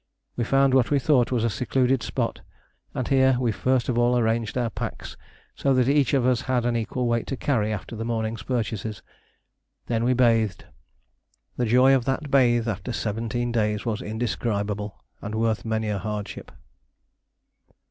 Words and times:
We 0.35 0.43
found 0.45 0.73
what 0.73 0.89
we 0.89 0.97
thought 0.97 1.31
was 1.31 1.43
a 1.43 1.49
secluded 1.51 2.01
spot, 2.01 2.41
and 2.95 3.07
here 3.07 3.37
we 3.39 3.51
first 3.51 3.87
of 3.87 3.99
all 3.99 4.17
arranged 4.17 4.57
our 4.57 4.71
packs 4.71 5.15
so 5.55 5.75
that 5.75 5.87
each 5.87 6.15
of 6.15 6.25
us 6.25 6.41
had 6.49 6.65
an 6.65 6.75
equal 6.75 7.05
weight 7.07 7.27
to 7.27 7.37
carry 7.37 7.71
after 7.71 7.95
the 7.95 8.03
morning's 8.03 8.41
purchases. 8.41 9.03
Then 9.85 10.03
we 10.03 10.13
bathed. 10.15 10.65
The 11.55 11.67
joy 11.67 11.93
of 11.93 12.05
that 12.05 12.31
bathe 12.31 12.67
after 12.67 12.91
seventeen 12.91 13.51
days 13.51 13.85
was 13.85 14.01
indescribable, 14.01 14.97
and 15.21 15.35
worth 15.35 15.65
many 15.65 15.89
a 15.89 15.99
hardship. 15.99 16.51